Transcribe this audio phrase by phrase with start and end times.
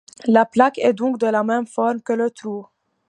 [0.25, 2.65] La plaque est donc de la même forme que le trou.